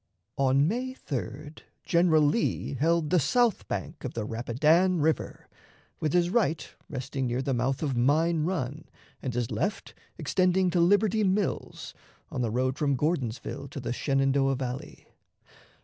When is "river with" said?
4.99-6.13